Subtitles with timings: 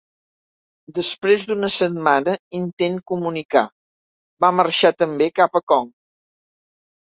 [0.99, 3.65] Després d'una setmana intent comunicar,
[4.47, 5.97] va marxar també cap a Kong.